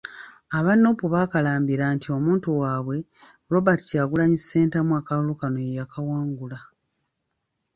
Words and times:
Aba 0.57 0.73
Nuupu 0.75 1.05
baakalambira 1.13 1.85
nti 1.95 2.07
omuntu 2.17 2.47
waabwe, 2.59 2.97
Robert 3.53 3.79
Kyagulanyi 3.89 4.37
Ssentamu 4.41 4.91
akalulu 4.99 5.33
kano 5.41 5.59
ye 5.67 5.75
yakawangula. 5.79 6.59